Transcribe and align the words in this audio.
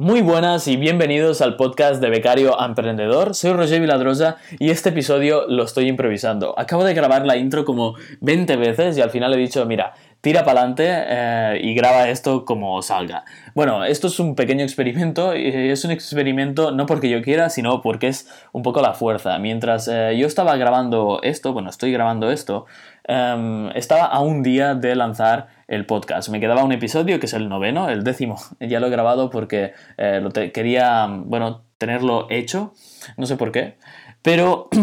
Muy 0.00 0.22
buenas 0.22 0.68
y 0.68 0.76
bienvenidos 0.76 1.40
al 1.40 1.56
podcast 1.56 2.00
de 2.00 2.08
Becario 2.08 2.56
Emprendedor. 2.64 3.34
Soy 3.34 3.52
Roger 3.52 3.80
Viladrosa 3.80 4.36
y 4.60 4.70
este 4.70 4.90
episodio 4.90 5.48
lo 5.48 5.64
estoy 5.64 5.88
improvisando. 5.88 6.56
Acabo 6.56 6.84
de 6.84 6.94
grabar 6.94 7.26
la 7.26 7.36
intro 7.36 7.64
como 7.64 7.96
20 8.20 8.54
veces 8.54 8.96
y 8.96 9.00
al 9.00 9.10
final 9.10 9.34
he 9.34 9.38
dicho, 9.38 9.66
mira, 9.66 9.94
tira 10.20 10.44
para 10.44 10.60
adelante 10.60 10.84
eh, 10.88 11.60
y 11.62 11.74
graba 11.74 12.08
esto 12.08 12.44
como 12.44 12.82
salga. 12.82 13.24
Bueno, 13.54 13.84
esto 13.84 14.08
es 14.08 14.18
un 14.18 14.34
pequeño 14.34 14.64
experimento 14.64 15.36
y 15.36 15.70
es 15.70 15.84
un 15.84 15.90
experimento 15.90 16.72
no 16.72 16.86
porque 16.86 17.08
yo 17.08 17.22
quiera, 17.22 17.50
sino 17.50 17.82
porque 17.82 18.08
es 18.08 18.28
un 18.52 18.62
poco 18.62 18.82
la 18.82 18.94
fuerza. 18.94 19.38
Mientras 19.38 19.88
eh, 19.88 20.16
yo 20.18 20.26
estaba 20.26 20.56
grabando 20.56 21.20
esto, 21.22 21.52
bueno, 21.52 21.70
estoy 21.70 21.92
grabando 21.92 22.30
esto, 22.30 22.66
em, 23.04 23.68
estaba 23.70 24.06
a 24.06 24.20
un 24.20 24.42
día 24.42 24.74
de 24.74 24.96
lanzar 24.96 25.48
el 25.68 25.86
podcast. 25.86 26.28
Me 26.30 26.40
quedaba 26.40 26.64
un 26.64 26.72
episodio 26.72 27.20
que 27.20 27.26
es 27.26 27.34
el 27.34 27.48
noveno, 27.48 27.88
el 27.88 28.04
décimo. 28.04 28.36
Ya 28.60 28.80
lo 28.80 28.88
he 28.88 28.90
grabado 28.90 29.30
porque 29.30 29.72
eh, 29.96 30.50
quería, 30.52 31.06
bueno, 31.08 31.62
tenerlo 31.78 32.26
hecho. 32.28 32.74
No 33.16 33.26
sé 33.26 33.36
por 33.36 33.52
qué. 33.52 33.76
Pero, 34.22 34.68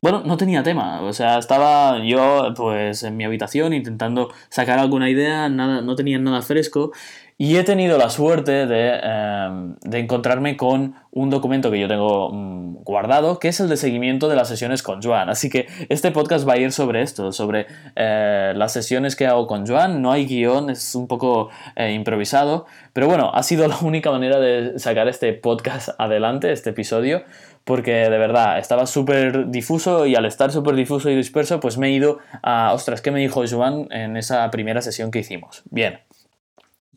bueno, 0.00 0.22
no 0.24 0.36
tenía 0.36 0.62
tema. 0.62 1.02
O 1.02 1.12
sea, 1.12 1.38
estaba 1.38 2.04
yo 2.04 2.52
pues 2.56 3.02
en 3.02 3.16
mi 3.16 3.24
habitación 3.24 3.72
intentando 3.72 4.30
sacar 4.48 4.78
alguna 4.78 5.10
idea, 5.10 5.48
nada, 5.48 5.82
no 5.82 5.96
tenía 5.96 6.18
nada 6.18 6.42
fresco. 6.42 6.92
Y 7.38 7.56
he 7.56 7.64
tenido 7.64 7.98
la 7.98 8.08
suerte 8.08 8.62
em, 8.62 9.74
de, 9.82 9.98
encontrarme 9.98 10.56
con 10.56 10.94
un 11.10 11.28
documento 11.28 11.70
que 11.70 11.78
yo 11.78 11.86
tengo 11.86 12.30
mm, 12.32 12.76
guardado, 12.82 13.38
que 13.38 13.48
es 13.48 13.60
el 13.60 13.68
de 13.68 13.76
seguimiento 13.76 14.30
de 14.30 14.36
las 14.36 14.48
sesiones 14.48 14.82
con 14.82 15.02
Joan. 15.02 15.28
Así 15.28 15.50
que 15.50 15.66
este 15.90 16.12
podcast 16.12 16.48
va 16.48 16.54
a 16.54 16.56
ir 16.56 16.72
sobre 16.72 17.02
esto, 17.02 17.32
sobre 17.32 17.66
eh, 17.94 18.54
las 18.56 18.72
sesiones 18.72 19.16
que 19.16 19.26
hago 19.26 19.46
con 19.46 19.66
Joan. 19.66 20.00
No 20.00 20.12
hay 20.12 20.24
guion, 20.24 20.70
es 20.70 20.94
un 20.94 21.08
poco 21.08 21.50
eh, 21.74 21.92
improvisado. 21.92 22.64
Pero 22.94 23.06
bueno, 23.06 23.30
ha 23.34 23.42
sido 23.42 23.68
la 23.68 23.76
única 23.80 24.10
manera 24.10 24.40
de 24.40 24.78
sacar 24.78 25.06
este 25.06 25.34
podcast 25.34 25.90
adelante, 25.98 26.52
este 26.52 26.70
episodio, 26.70 27.22
porque 27.64 27.92
de 27.92 28.16
verdad 28.16 28.58
estaba 28.58 28.86
súper 28.86 29.50
difuso 29.50 30.06
y 30.06 30.14
al 30.14 30.24
estar 30.24 30.52
súper 30.52 30.74
difuso 30.74 31.10
y 31.10 31.16
disperso, 31.16 31.60
pues 31.60 31.76
me 31.76 31.88
he 31.88 31.90
ido 31.90 32.18
a, 32.42 32.72
ostras, 32.72 33.02
¿qué 33.02 33.10
me 33.10 33.20
dijo 33.20 33.42
Joan 33.46 33.88
en 33.90 34.16
esa 34.16 34.50
primera 34.50 34.80
sesión 34.80 35.10
que 35.10 35.18
hicimos? 35.18 35.62
Bien. 35.70 36.05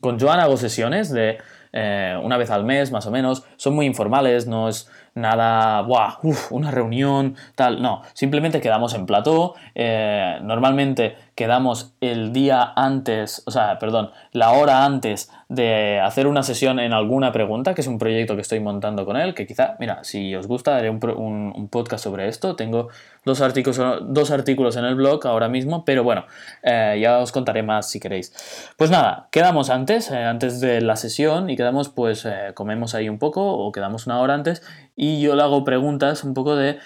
Con 0.00 0.18
Joan 0.18 0.40
hago 0.40 0.56
sesiones 0.56 1.10
de 1.10 1.38
eh, 1.72 2.18
una 2.22 2.36
vez 2.36 2.50
al 2.50 2.64
mes, 2.64 2.90
más 2.90 3.06
o 3.06 3.10
menos. 3.10 3.44
Son 3.56 3.74
muy 3.74 3.86
informales, 3.86 4.46
no 4.46 4.68
es 4.68 4.90
nada, 5.20 5.82
¡buah! 5.82 6.18
una 6.50 6.70
reunión, 6.70 7.36
tal. 7.54 7.80
No, 7.82 8.02
simplemente 8.12 8.60
quedamos 8.60 8.94
en 8.94 9.06
plató. 9.06 9.54
Eh, 9.74 10.38
normalmente 10.42 11.16
quedamos 11.34 11.94
el 12.02 12.32
día 12.32 12.72
antes, 12.76 13.42
o 13.46 13.50
sea, 13.50 13.78
perdón, 13.78 14.10
la 14.32 14.50
hora 14.50 14.84
antes 14.84 15.30
de 15.48 15.98
hacer 15.98 16.26
una 16.26 16.42
sesión 16.42 16.78
en 16.78 16.92
alguna 16.92 17.32
pregunta, 17.32 17.74
que 17.74 17.80
es 17.80 17.86
un 17.86 17.98
proyecto 17.98 18.34
que 18.34 18.42
estoy 18.42 18.60
montando 18.60 19.06
con 19.06 19.16
él, 19.16 19.34
que 19.34 19.46
quizá, 19.46 19.76
mira, 19.80 20.04
si 20.04 20.34
os 20.34 20.46
gusta, 20.46 20.76
haré 20.76 20.90
un, 20.90 21.68
podcast 21.70 22.04
sobre 22.04 22.28
esto. 22.28 22.56
Tengo 22.56 22.88
dos 23.24 23.40
artículos, 23.40 23.80
dos 24.02 24.30
artículos 24.30 24.76
en 24.76 24.84
el 24.84 24.96
blog 24.96 25.26
ahora 25.26 25.48
mismo, 25.48 25.84
pero 25.84 26.04
bueno, 26.04 26.26
eh, 26.62 26.98
ya 27.00 27.18
os 27.18 27.32
contaré 27.32 27.62
más 27.62 27.88
si 27.88 28.00
queréis. 28.00 28.72
Pues 28.76 28.90
nada, 28.90 29.28
quedamos 29.30 29.70
antes, 29.70 30.10
antes 30.10 30.60
de 30.60 30.80
la 30.80 30.96
sesión 30.96 31.48
y 31.48 31.56
quedamos, 31.56 31.88
pues, 31.88 32.28
comemos 32.54 32.94
ahí 32.94 33.08
un 33.08 33.18
poco 33.18 33.56
o 33.56 33.72
quedamos 33.72 34.06
una 34.06 34.20
hora 34.20 34.34
antes 34.34 34.62
y 34.96 35.20
yo 35.20 35.34
le 35.34 35.42
hago 35.42 35.64
preguntas 35.64 36.24
un 36.24 36.34
poco 36.34 36.56
de 36.56 36.78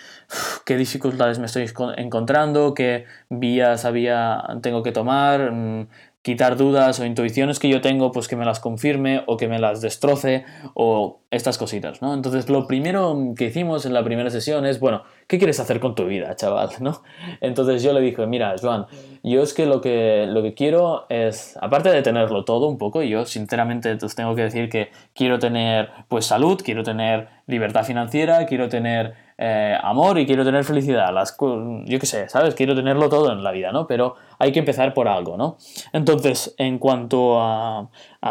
qué 0.64 0.77
dificultades 0.77 1.38
me 1.38 1.47
estoy 1.47 1.70
encontrando, 1.97 2.74
qué 2.74 3.06
vías 3.28 3.84
había, 3.84 4.42
tengo 4.62 4.83
que 4.83 4.92
tomar, 4.92 5.52
mm, 5.52 5.88
quitar 6.25 6.56
dudas 6.56 6.98
o 7.00 7.05
intuiciones 7.05 7.58
que 7.58 7.69
yo 7.69 7.83
tengo, 7.83 8.11
pues 8.11 8.28
que 8.28 8.34
me 8.34 8.47
las 8.47 8.58
confirme 8.58 9.22
o 9.27 9.36
que 9.36 9.47
me 9.47 9.58
las 9.58 9.83
destroce 9.83 10.47
o 10.72 11.20
estas 11.30 11.58
cositas, 11.58 12.00
¿no? 12.00 12.14
Entonces 12.14 12.48
lo 12.48 12.67
primero 12.67 13.34
que 13.36 13.44
hicimos 13.48 13.84
en 13.84 13.92
la 13.92 14.03
primera 14.03 14.30
sesión 14.30 14.64
es, 14.64 14.80
bueno, 14.80 15.02
¿qué 15.27 15.36
quieres 15.36 15.61
hacer 15.61 15.80
con 15.80 15.95
tu 15.95 16.06
vida, 16.06 16.34
chaval? 16.34 16.70
¿no? 16.80 17.02
Entonces 17.42 17.83
yo 17.83 17.92
le 17.92 18.00
dije, 18.00 18.27
mira, 18.27 18.55
Joan, 18.58 18.86
yo 19.23 19.42
es 19.42 19.52
que 19.52 19.67
lo 19.67 19.83
que, 19.83 20.24
lo 20.27 20.42
que 20.42 20.55
quiero 20.55 21.05
es, 21.11 21.58
aparte 21.61 21.90
de 21.90 22.01
tenerlo 22.01 22.46
todo 22.46 22.68
un 22.68 22.79
poco, 22.79 23.02
yo 23.02 23.27
sinceramente 23.27 23.95
tengo 24.17 24.34
que 24.34 24.45
decir 24.45 24.70
que 24.70 24.92
quiero 25.14 25.39
tener 25.39 25.90
pues 26.08 26.24
salud, 26.24 26.58
quiero 26.64 26.84
tener 26.84 27.29
libertad 27.46 27.84
financiera, 27.84 28.46
quiero 28.46 28.70
tener 28.70 29.13
eh, 29.36 29.77
amor 29.83 30.18
y 30.18 30.27
quiero 30.27 30.45
tener 30.45 30.64
felicidad. 30.64 31.12
Las, 31.12 31.36
yo 31.39 31.98
qué 31.98 32.06
sé, 32.06 32.28
¿sabes? 32.28 32.55
Quiero 32.55 32.74
tenerlo 32.74 33.08
todo 33.08 33.33
en 33.33 33.42
la 33.42 33.50
vida, 33.50 33.72
¿no? 33.72 33.86
Pero 33.86 34.14
hay 34.39 34.52
que 34.52 34.61
empezar 34.61 34.95
por 34.95 35.08
algo, 35.08 35.36
¿no? 35.36 35.56
Entonces, 35.92 36.55
en 36.58 36.78
cuanto 36.78 37.40
a, 37.40 37.89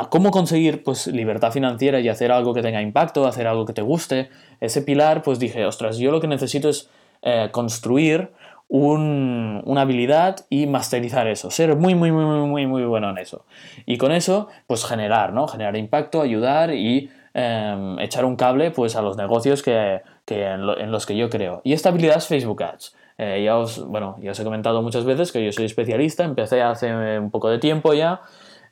cómo 0.09 0.31
conseguir 0.31 0.83
pues, 0.83 1.07
libertad 1.07 1.51
financiera 1.51 1.99
y 1.99 2.07
hacer 2.07 2.31
algo 2.31 2.53
que 2.53 2.61
tenga 2.61 2.81
impacto, 2.81 3.27
hacer 3.27 3.47
algo 3.47 3.65
que 3.65 3.73
te 3.73 3.81
guste, 3.81 4.29
ese 4.61 4.81
pilar, 4.81 5.23
pues 5.23 5.39
dije, 5.39 5.65
ostras, 5.65 5.97
yo 5.97 6.11
lo 6.11 6.21
que 6.21 6.27
necesito 6.27 6.69
es 6.69 6.89
eh, 7.21 7.49
construir 7.51 8.31
una 8.69 9.81
habilidad 9.81 10.45
y 10.49 10.65
masterizar 10.65 11.27
eso, 11.27 11.51
ser 11.51 11.75
muy, 11.75 11.93
muy, 11.93 12.11
muy, 12.11 12.25
muy, 12.25 12.47
muy, 12.47 12.65
muy 12.65 12.85
bueno 12.85 13.11
en 13.11 13.19
eso. 13.19 13.45
Y 13.85 13.97
con 13.97 14.11
eso, 14.11 14.47
pues 14.65 14.83
generar, 14.83 15.31
¿no? 15.31 15.47
Generar 15.47 15.77
impacto, 15.77 16.21
ayudar 16.21 16.73
y 16.73 17.11
em, 17.35 17.99
echar 17.99 18.25
un 18.25 18.35
cable 18.35 18.71
pues, 18.71 18.95
a 18.95 19.03
los 19.03 19.15
negocios 19.15 19.61
que, 19.61 20.01
en, 20.41 20.91
los 20.91 21.05
que 21.05 21.15
yo 21.15 21.29
creo. 21.29 21.61
Y 21.63 21.73
esta 21.73 21.89
habilidad 21.89 22.17
es 22.17 22.27
Facebook 22.27 22.63
Ads. 22.63 22.95
Eh, 23.17 23.43
ya, 23.45 23.57
os, 23.57 23.85
bueno, 23.85 24.17
ya 24.21 24.31
os 24.31 24.39
he 24.39 24.43
comentado 24.43 24.81
muchas 24.81 25.05
veces 25.05 25.31
que 25.31 25.43
yo 25.45 25.51
soy 25.51 25.65
especialista, 25.65 26.23
empecé 26.23 26.61
hace 26.61 27.19
un 27.19 27.29
poco 27.29 27.49
de 27.49 27.59
tiempo 27.59 27.93
ya 27.93 28.21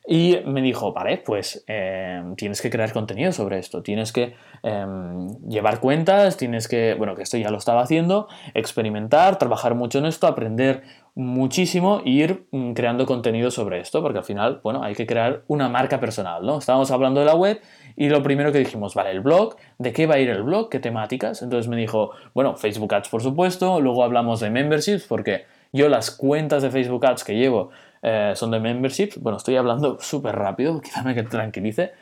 y 0.06 0.38
me 0.46 0.62
dijo, 0.62 0.92
vale, 0.92 1.18
pues 1.18 1.64
em, 1.68 2.34
tienes 2.34 2.60
que 2.60 2.70
crear 2.70 2.92
contenido 2.92 3.30
sobre 3.30 3.58
esto, 3.58 3.82
tienes 3.82 4.12
que 4.12 4.34
em, 4.62 5.28
llevar 5.48 5.78
cuentas, 5.78 6.36
tienes 6.36 6.66
que, 6.66 6.94
bueno, 6.94 7.14
que 7.14 7.22
esto 7.22 7.36
ya 7.36 7.50
lo 7.50 7.58
estaba 7.58 7.82
haciendo, 7.82 8.26
experimentar, 8.54 9.38
trabajar 9.38 9.76
mucho 9.76 10.00
en 10.00 10.06
esto, 10.06 10.26
aprender 10.26 10.82
muchísimo 11.14 12.02
e 12.04 12.10
ir 12.10 12.46
mm, 12.50 12.72
creando 12.72 13.06
contenido 13.06 13.52
sobre 13.52 13.80
esto, 13.80 14.02
porque 14.02 14.18
al 14.18 14.24
final, 14.24 14.60
bueno, 14.64 14.82
hay 14.82 14.94
que 14.94 15.06
crear 15.06 15.44
una 15.46 15.68
marca 15.68 16.00
personal, 16.00 16.44
¿no? 16.44 16.58
Estábamos 16.58 16.90
hablando 16.90 17.20
de 17.20 17.26
la 17.26 17.36
web 17.36 17.60
y 17.96 18.08
lo 18.08 18.22
primero 18.24 18.50
que 18.50 18.58
dijimos, 18.58 18.94
vale, 18.94 19.10
el 19.10 19.20
blog, 19.20 19.56
¿de 19.78 19.92
qué 19.92 20.06
va 20.06 20.14
a 20.16 20.18
ir 20.18 20.30
el 20.30 20.42
blog? 20.42 20.68
¿Qué 20.68 20.80
temáticas? 20.80 21.42
Entonces 21.42 21.68
me 21.68 21.76
dijo, 21.76 22.10
bueno, 22.34 22.56
Facebook 22.56 22.92
Ads, 22.92 23.08
por 23.08 23.22
supuesto, 23.22 23.80
luego 23.80 24.02
hablamos 24.02 24.40
de 24.40 24.50
memberships, 24.50 25.04
porque 25.06 25.44
yo 25.72 25.88
las 25.88 26.10
cuentas 26.10 26.62
de 26.62 26.70
Facebook 26.70 27.06
Ads 27.06 27.24
que 27.24 27.36
llevo 27.36 27.70
eh, 28.02 28.32
son 28.36 28.50
de 28.50 28.60
memberships. 28.60 29.18
Bueno, 29.18 29.38
estoy 29.38 29.56
hablando 29.56 29.98
súper 30.00 30.36
rápido, 30.36 30.80
quizá 30.80 31.02
me 31.02 31.20
tranquilice. 31.22 31.92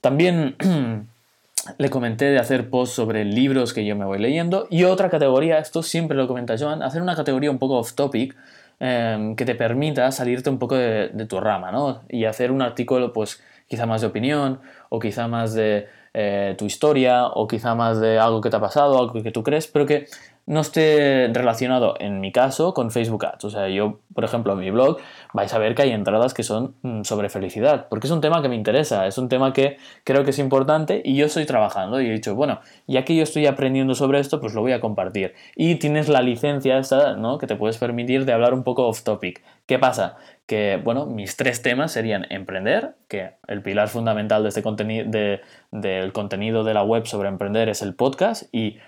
También 0.00 0.56
le 1.78 1.90
comenté 1.90 2.26
de 2.26 2.38
hacer 2.38 2.70
posts 2.70 2.96
sobre 2.96 3.24
libros 3.24 3.72
que 3.72 3.84
yo 3.84 3.94
me 3.94 4.04
voy 4.04 4.18
leyendo. 4.18 4.66
Y 4.70 4.84
otra 4.84 5.10
categoría, 5.10 5.58
esto 5.58 5.82
siempre 5.82 6.16
lo 6.16 6.26
comenta 6.26 6.56
Joan, 6.58 6.82
hacer 6.82 7.02
una 7.02 7.14
categoría 7.14 7.50
un 7.50 7.58
poco 7.58 7.78
off 7.78 7.94
topic. 7.94 8.34
Em, 8.84 9.36
que 9.36 9.44
te 9.44 9.54
permita 9.54 10.10
salirte 10.10 10.50
un 10.50 10.58
poco 10.58 10.74
de, 10.74 11.26
tu 11.28 11.38
rama, 11.38 11.70
¿no? 11.70 12.02
Y 12.08 12.24
hacer 12.24 12.50
un 12.50 12.62
artículo, 12.62 13.12
pues, 13.12 13.40
quizá 13.68 13.86
más 13.86 14.00
de 14.00 14.08
opinión, 14.08 14.58
o 14.88 14.98
quizá 14.98 15.28
más 15.28 15.54
de 15.54 15.86
eh, 16.14 16.56
tu 16.58 16.64
historia, 16.64 17.26
o 17.26 17.46
quizá 17.46 17.76
más 17.76 18.00
de 18.00 18.18
algo 18.18 18.40
que 18.40 18.50
te 18.50 18.56
ha 18.56 18.60
pasado, 18.60 18.98
algo 18.98 19.22
que 19.22 19.30
tú 19.30 19.44
crees, 19.44 19.68
pero 19.68 19.86
que 19.86 20.08
no 20.46 20.60
esté 20.60 21.30
relacionado, 21.32 21.94
en 22.00 22.20
mi 22.20 22.32
caso, 22.32 22.74
con 22.74 22.90
Facebook 22.90 23.24
Ads. 23.26 23.44
O 23.44 23.50
sea, 23.50 23.68
yo, 23.68 24.00
por 24.12 24.24
ejemplo, 24.24 24.52
en 24.54 24.58
mi 24.58 24.70
blog 24.70 24.98
vais 25.32 25.52
a 25.54 25.58
ver 25.58 25.74
que 25.74 25.82
hay 25.82 25.90
entradas 25.90 26.34
que 26.34 26.42
son 26.42 26.74
mm, 26.82 27.02
sobre 27.02 27.28
felicidad, 27.28 27.86
porque 27.88 28.08
es 28.08 28.10
un 28.12 28.20
tema 28.20 28.42
que 28.42 28.48
me 28.48 28.56
interesa, 28.56 29.06
es 29.06 29.18
un 29.18 29.28
tema 29.28 29.52
que 29.52 29.76
creo 30.04 30.24
que 30.24 30.30
es 30.30 30.38
importante 30.38 31.00
y 31.04 31.16
yo 31.16 31.26
estoy 31.26 31.46
trabajando 31.46 32.00
y 32.00 32.08
he 32.08 32.12
dicho, 32.12 32.34
bueno, 32.34 32.60
ya 32.86 33.04
que 33.04 33.14
yo 33.14 33.22
estoy 33.22 33.46
aprendiendo 33.46 33.94
sobre 33.94 34.18
esto, 34.18 34.40
pues 34.40 34.54
lo 34.54 34.62
voy 34.62 34.72
a 34.72 34.80
compartir. 34.80 35.34
Y 35.54 35.76
tienes 35.76 36.08
la 36.08 36.22
licencia 36.22 36.78
esta, 36.78 37.14
¿no? 37.14 37.38
Que 37.38 37.46
te 37.46 37.56
puedes 37.56 37.78
permitir 37.78 38.24
de 38.24 38.32
hablar 38.32 38.52
un 38.52 38.64
poco 38.64 38.86
off 38.88 39.02
topic. 39.02 39.42
¿Qué 39.66 39.78
pasa? 39.78 40.16
Que, 40.46 40.80
bueno, 40.82 41.06
mis 41.06 41.36
tres 41.36 41.62
temas 41.62 41.92
serían 41.92 42.26
emprender, 42.30 42.96
que 43.08 43.34
el 43.46 43.62
pilar 43.62 43.88
fundamental 43.88 44.42
de 44.42 44.48
este 44.48 44.62
contenido, 44.62 45.08
del 45.70 46.12
contenido 46.12 46.64
de 46.64 46.74
la 46.74 46.82
web 46.82 47.06
sobre 47.06 47.28
emprender 47.28 47.68
es 47.68 47.80
el 47.80 47.94
podcast 47.94 48.52
y 48.52 48.78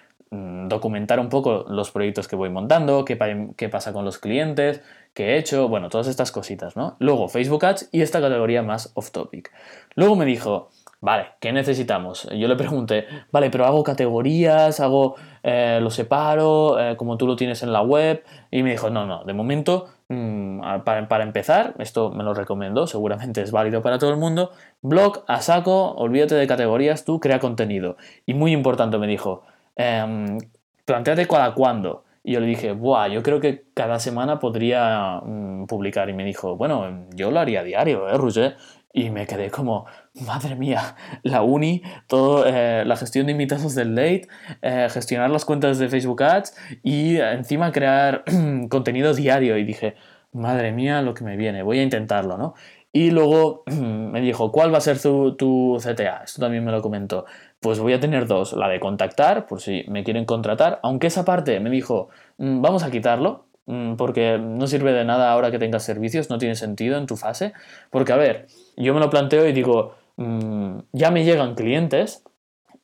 documentar 0.68 1.20
un 1.20 1.28
poco 1.28 1.64
los 1.68 1.90
proyectos 1.90 2.28
que 2.28 2.36
voy 2.36 2.50
montando, 2.50 3.04
qué, 3.04 3.16
pasa 3.16 3.92
con 3.92 4.04
los 4.04 4.18
clientes, 4.18 4.82
qué 5.12 5.34
he 5.34 5.38
hecho, 5.38 5.68
bueno, 5.68 5.88
todas 5.88 6.06
estas 6.06 6.32
cositas, 6.32 6.76
¿no? 6.76 6.96
Luego 6.98 7.28
Facebook 7.28 7.64
Ads 7.64 7.88
y 7.92 8.02
esta 8.02 8.20
categoría 8.20 8.62
más 8.62 8.92
off 8.94 9.10
topic. 9.10 9.50
Luego 9.94 10.16
me 10.16 10.24
dijo, 10.24 10.70
vale, 11.00 11.26
¿qué 11.40 11.52
necesitamos? 11.52 12.28
Yo 12.36 12.48
le 12.48 12.56
pregunté, 12.56 13.06
vale, 13.30 13.50
pero 13.50 13.66
hago 13.66 13.82
categorías, 13.84 14.80
hago, 14.80 15.16
eh, 15.42 15.78
lo 15.82 15.90
separo, 15.90 16.80
eh, 16.80 16.96
como 16.96 17.16
tú 17.16 17.26
lo 17.26 17.36
tienes 17.36 17.62
en 17.62 17.72
la 17.72 17.82
web, 17.82 18.24
y 18.50 18.62
me 18.62 18.70
dijo, 18.72 18.90
no, 18.90 19.06
no, 19.06 19.24
de 19.24 19.34
momento, 19.34 19.88
mm, 20.08 20.60
para, 20.84 21.08
para, 21.08 21.24
empezar, 21.24 21.74
esto 21.78 22.10
me 22.10 22.24
lo 22.24 22.34
recomiendo, 22.34 22.86
seguramente 22.86 23.42
es 23.42 23.52
válido 23.52 23.82
para 23.82 23.98
todo 23.98 24.10
el 24.10 24.16
mundo, 24.16 24.52
blog 24.82 25.24
a 25.26 25.40
saco, 25.42 25.92
olvídate 25.92 26.34
de 26.36 26.46
categorías, 26.46 27.04
tú 27.04 27.20
crea 27.20 27.38
contenido. 27.38 27.96
Y 28.26 28.34
muy 28.34 28.52
importante 28.52 28.98
me 28.98 29.06
dijo, 29.06 29.42
eh, 29.76 30.38
planteate 30.84 31.26
cada 31.26 31.54
cuándo. 31.54 32.04
Y 32.26 32.32
yo 32.32 32.40
le 32.40 32.46
dije, 32.46 32.72
Buah, 32.72 33.08
yo 33.08 33.22
creo 33.22 33.38
que 33.38 33.66
cada 33.74 33.98
semana 33.98 34.38
podría 34.38 35.20
mm, 35.22 35.66
publicar. 35.66 36.08
Y 36.08 36.14
me 36.14 36.24
dijo, 36.24 36.56
bueno, 36.56 37.06
yo 37.14 37.30
lo 37.30 37.38
haría 37.38 37.62
diario, 37.62 38.08
¿eh, 38.08 38.16
Roger? 38.16 38.56
Y 38.94 39.10
me 39.10 39.26
quedé 39.26 39.50
como, 39.50 39.86
madre 40.26 40.54
mía, 40.54 40.96
la 41.22 41.42
uni, 41.42 41.82
todo, 42.06 42.46
eh, 42.46 42.84
la 42.86 42.96
gestión 42.96 43.26
de 43.26 43.32
invitados 43.32 43.74
del 43.74 43.94
late, 43.94 44.28
eh, 44.62 44.88
gestionar 44.90 45.30
las 45.30 45.44
cuentas 45.44 45.78
de 45.78 45.88
Facebook 45.88 46.22
Ads 46.22 46.56
y 46.82 47.18
encima 47.18 47.72
crear 47.72 48.24
contenido 48.70 49.12
diario. 49.12 49.58
Y 49.58 49.64
dije, 49.64 49.96
madre 50.32 50.72
mía, 50.72 51.02
lo 51.02 51.12
que 51.12 51.24
me 51.24 51.36
viene, 51.36 51.62
voy 51.62 51.80
a 51.80 51.82
intentarlo, 51.82 52.38
¿no? 52.38 52.54
Y 52.94 53.10
luego 53.10 53.64
me 53.66 54.20
dijo, 54.20 54.52
¿cuál 54.52 54.72
va 54.72 54.78
a 54.78 54.80
ser 54.80 55.00
tu, 55.00 55.34
tu, 55.34 55.78
CTA? 55.80 56.22
Esto 56.24 56.40
también 56.40 56.64
me 56.64 56.70
lo 56.70 56.80
comentó. 56.80 57.26
Pues 57.58 57.80
voy 57.80 57.92
a 57.92 57.98
tener 57.98 58.28
dos, 58.28 58.52
la 58.52 58.68
de 58.68 58.78
contactar, 58.78 59.46
por 59.46 59.60
si 59.60 59.84
me 59.88 60.04
quieren 60.04 60.24
contratar, 60.24 60.78
aunque 60.84 61.08
esa 61.08 61.24
parte 61.24 61.58
me 61.58 61.70
dijo, 61.70 62.08
mm, 62.38 62.62
vamos 62.62 62.84
a 62.84 62.92
quitarlo, 62.92 63.46
mm, 63.66 63.96
porque 63.96 64.38
no 64.38 64.68
sirve 64.68 64.92
de 64.92 65.04
nada 65.04 65.32
ahora 65.32 65.50
que 65.50 65.58
tengas 65.58 65.82
servicios, 65.82 66.30
no 66.30 66.38
tiene 66.38 66.54
sentido 66.54 66.96
en 66.96 67.06
tu 67.06 67.16
fase, 67.16 67.52
porque 67.90 68.12
a 68.12 68.16
ver, 68.16 68.46
yo 68.76 68.94
me 68.94 69.00
lo 69.00 69.10
planteo 69.10 69.48
y 69.48 69.52
digo, 69.52 69.96
mm, 70.16 70.78
ya 70.92 71.10
me 71.10 71.24
llegan 71.24 71.56
clientes, 71.56 72.22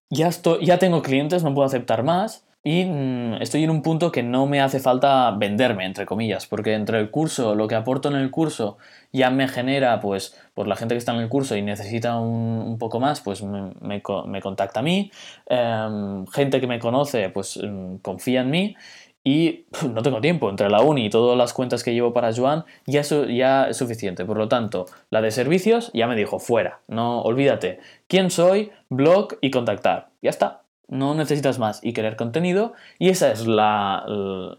ya, 0.09 0.27
estoy, 0.27 0.67
ya 0.67 0.79
tengo 0.79 1.03
clientes, 1.03 1.45
no 1.45 1.55
puedo 1.55 1.67
aceptar 1.67 2.03
más, 2.03 2.49
y 2.62 2.85
mm, 2.85 3.41
estoy 3.41 3.65
en 3.65 3.71
un 3.71 3.83
punto 3.83 4.12
que 4.12 4.23
no 4.23 4.47
me 4.47 4.61
hace 4.61 4.81
falta 4.81 5.31
venderme, 5.31 5.87
entre 5.87 6.05
comillas, 6.05 6.47
porque 6.47 6.75
entre 6.75 7.01
el 7.01 7.11
curso, 7.11 7.55
lo 7.55 7.67
que 7.69 7.75
aporto 7.75 8.09
en 8.11 8.17
el 8.17 8.31
curso 8.31 8.77
ya 9.12 9.31
me 9.31 9.49
genera, 9.49 10.01
pues, 10.01 10.37
por 10.55 10.69
la 10.69 10.77
gente 10.77 10.95
que 10.95 10.99
está 10.99 11.15
en 11.15 11.21
el 11.21 11.29
curso 11.31 11.57
y 11.57 11.62
necesita 11.62 12.19
un, 12.19 12.77
poco 12.79 13.01
más, 13.01 13.21
pues 13.23 13.43
me, 13.43 14.03
contacta 14.03 14.81
a 14.81 14.83
mí. 14.83 15.11
Em, 15.47 16.27
gente 16.27 16.61
que 16.61 16.67
me 16.67 16.79
conoce, 16.79 17.31
pues 17.31 17.59
mm, 17.62 17.97
confía 17.97 18.43
en 18.43 18.51
mí. 18.51 18.77
Y 19.25 19.67
no 19.95 20.03
tengo 20.03 20.21
tiempo, 20.21 20.51
entre 20.51 20.71
la 20.71 20.81
uni 20.83 21.07
y 21.07 21.11
todas 21.11 21.37
las 21.39 21.53
cuentas 21.55 21.83
que 21.83 21.95
llevo 21.95 22.12
para 22.12 22.33
Joan, 22.35 22.65
ya, 22.87 23.03
ya 23.03 23.69
es 23.69 23.77
suficiente. 23.77 24.25
Por 24.25 24.37
lo 24.39 24.49
tanto, 24.49 24.87
la 25.11 25.21
de 25.23 25.31
servicios 25.31 25.91
ya 25.95 26.07
me 26.07 26.17
dijo, 26.17 26.39
fuera, 26.39 26.81
no 26.89 27.23
olvídate. 27.23 27.81
¿Quién 28.09 28.31
soy? 28.31 28.71
Blog 28.91 29.39
y 29.41 29.51
contactar. 29.51 30.11
Ya 30.23 30.31
está 30.31 30.62
no 30.91 31.15
necesitas 31.15 31.59
más 31.59 31.81
y 31.83 31.93
querer 31.93 32.17
contenido 32.17 32.75
y 32.99 33.09
esa 33.09 33.31
es 33.31 33.47
la, 33.47 34.05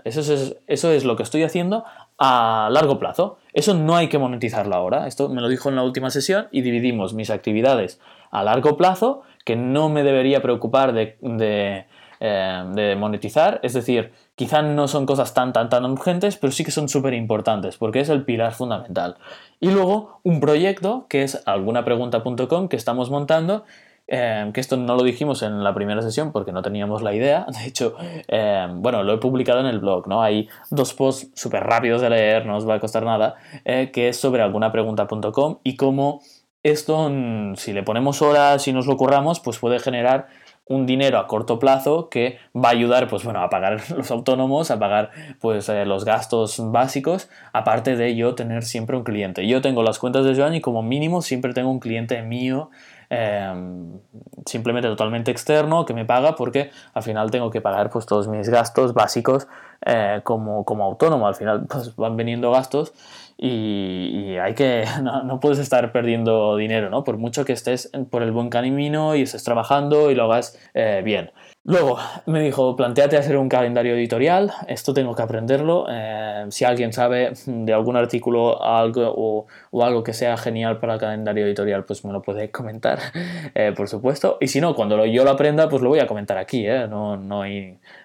eso, 0.06 0.22
es, 0.22 0.56
eso 0.66 0.92
es 0.92 1.04
lo 1.04 1.16
que 1.18 1.24
estoy 1.24 1.44
haciendo 1.44 1.83
a 2.18 2.69
largo 2.72 3.00
plazo. 3.00 3.38
Eso 3.54 3.74
no 3.74 3.95
hay 3.95 4.07
que 4.07 4.18
monetizarlo 4.18 4.74
ahora. 4.75 5.07
Esto 5.07 5.28
me 5.28 5.42
lo 5.42 5.50
dijo 5.50 5.69
en 5.69 5.75
la 5.75 5.83
última 5.83 6.10
sesión 6.10 6.48
y 6.51 6.62
dividimos 6.62 7.13
mis 7.13 7.30
actividades 7.30 8.00
a 8.31 8.44
largo 8.44 8.78
plazo 8.78 9.24
que 9.44 9.56
no 9.56 9.89
me 9.89 10.04
debería 10.04 10.42
preocupar 10.42 10.94
de, 10.94 11.18
de, 11.22 11.86
eh, 12.22 12.95
monetizar. 12.98 13.60
Es 13.63 13.74
decir, 13.74 14.12
quizá 14.36 14.62
no 14.62 14.88
son 14.88 15.06
cosas 15.06 15.34
tan, 15.34 15.51
tan, 15.51 15.69
tan 15.69 15.84
urgentes, 15.84 16.38
pero 16.38 16.54
sí 16.54 16.63
que 16.63 16.72
son 16.72 16.88
súper 16.88 17.13
importantes 17.13 17.75
porque 17.75 18.00
es 18.00 18.10
el 18.10 18.24
pilar 18.24 18.54
fundamental. 18.54 19.18
Y 19.60 19.69
luego 19.69 20.22
un 20.24 20.39
proyecto 20.39 21.07
que 21.10 21.24
es 21.24 21.42
algunapregunta.com 21.45 22.69
que 22.69 22.77
estamos 22.77 23.10
montando 23.10 23.66
Em, 24.13 24.52
que 24.52 24.60
esto 24.60 24.75
no 24.75 24.98
lo 24.98 25.04
dijimos 25.04 25.42
en 25.42 25.63
la 25.63 25.74
primera 25.74 26.02
sesión 26.02 26.34
porque 26.34 26.52
no 26.52 26.62
teníamos 26.62 27.02
la 27.02 27.13
idea. 27.13 27.46
De 27.48 27.66
hecho, 27.66 27.96
em, 28.28 28.81
bueno, 28.81 29.04
lo 29.04 29.13
he 29.13 29.18
publicado 29.19 29.62
en 29.62 29.68
el 29.68 29.80
blog, 29.80 30.06
¿no? 30.10 30.22
Hay 30.22 30.50
dos 30.69 30.94
posts 30.94 31.31
súper 31.34 31.63
rápidos 31.63 32.02
de 32.02 32.10
leer, 32.10 32.46
no 32.46 32.58
os 32.58 32.68
va 32.68 32.75
a 32.75 32.80
costar 32.81 33.04
nada, 33.06 33.36
eh, 33.63 33.90
que 33.94 34.10
es 34.10 34.18
sobre 34.18 34.42
algunapregunta.com 34.42 35.60
y 35.63 35.78
cómo 35.78 36.22
esto, 36.62 37.08
mm, 37.10 37.56
si 37.56 37.72
le 37.72 37.84
ponemos 37.84 38.22
horas 38.22 38.68
y 38.68 38.74
nos 38.74 38.86
lo 38.86 38.98
curramos, 38.98 39.40
pues 39.40 39.60
puede 39.60 39.80
generar 39.80 40.28
un 40.66 40.86
dinero 40.86 41.18
a 41.18 41.28
corto 41.28 41.58
plazo 41.58 42.10
que 42.10 42.38
va 42.54 42.69
a 42.69 42.72
ayudar 42.72 43.08
pues 43.08 43.24
bueno 43.24 43.42
a 43.42 43.50
pagar 43.50 43.81
los 43.96 44.12
autónomos 44.12 44.72
a 44.72 44.80
pagar 44.80 45.12
pues 45.40 45.68
eh, 45.69 45.86
los 45.86 46.06
gastos 46.06 46.62
básicos 46.72 47.30
aparte 47.52 47.96
de 47.96 48.16
yo 48.16 48.36
tener 48.36 48.63
siempre 48.63 48.96
un 48.96 49.04
cliente 49.04 49.48
yo 49.48 49.62
tengo 49.62 49.84
las 49.84 50.00
cuentas 50.00 50.24
de 50.24 50.36
Joan 50.36 50.54
y 50.54 50.62
como 50.62 50.81
mínimo 50.81 51.22
siempre 51.22 51.54
tengo 51.54 51.72
un 51.72 51.80
cliente 51.80 52.22
mío 52.22 52.69
Em, 53.13 54.00
simplemente 54.46 54.88
totalmente 54.88 55.31
externo 55.31 55.84
que 55.86 55.94
me 55.94 56.06
paga 56.06 56.36
porque 56.36 56.72
al 56.94 57.04
final 57.04 57.30
tengo 57.30 57.52
que 57.52 57.60
pagar 57.60 57.90
pues 57.90 58.06
todos 58.06 58.30
mis 58.30 58.48
gastos 58.48 58.94
básicos 58.94 59.50
eh, 59.86 60.22
como, 60.24 60.63
como 60.63 60.86
autónomo. 60.86 61.28
Al 61.28 61.36
final 61.36 61.66
pues 61.68 61.94
van 61.98 62.16
viniendo 62.16 62.52
gastos 62.52 62.94
y, 63.38 64.38
hay 64.38 64.54
que, 64.54 64.86
no, 65.04 65.42
puedes 65.42 65.60
estar 65.60 65.92
perdiendo 65.92 66.56
dinero, 66.56 66.90
¿no? 66.90 67.04
Por 67.04 67.18
mucho 67.18 67.44
que 67.44 67.52
estés 67.52 67.92
por 68.10 68.24
el 68.24 68.31
buen 68.31 68.50
camino 68.50 69.13
y 69.13 69.24
estés 69.24 69.44
trabajando 69.44 70.10
y 70.10 70.16
lo 70.16 70.31
hagas 70.31 70.58
eh, 70.74 71.02
bien. 71.04 71.31
Luego 71.63 71.98
me 72.25 72.42
dijo, 72.42 72.75
planteate 72.75 73.18
hacer 73.18 73.38
un 73.38 73.48
calendario 73.48 73.94
editorial, 73.94 74.52
esto 74.68 74.96
tengo 74.96 75.13
que 75.13 75.22
aprenderlo, 75.22 75.86
eh, 75.90 76.46
si 76.50 76.66
alguien 76.66 76.92
sabe 76.92 77.34
de 77.46 77.72
algún 77.72 77.96
artículo 77.96 78.63
algo, 78.63 79.48
o, 79.72 79.84
algo 79.84 80.04
que 80.04 80.13
sea 80.13 80.38
genial 80.38 80.80
para 80.80 80.96
el 80.96 81.00
calendario 81.00 81.46
editorial, 81.46 81.86
pues 81.86 82.04
me 82.04 82.12
lo 82.12 82.24
puede 82.24 82.50
comentar, 82.50 83.00
eh, 83.54 83.74
por 83.75 83.88
supuesto, 83.88 84.38
y 84.42 84.48
si 84.48 84.60
no, 84.60 84.74
cuando 84.74 85.06
yo 85.06 85.24
lo 85.24 85.30
aprenda, 85.30 85.69
pues 85.69 85.84
lo 85.84 85.90
voy 85.90 86.00
a 86.00 86.08
comentar 86.08 86.40
aquí, 86.40 86.66
no, 86.66 87.16
no, 87.16 87.44